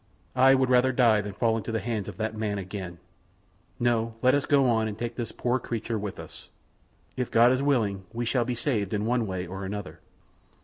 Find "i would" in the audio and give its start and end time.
0.35-0.71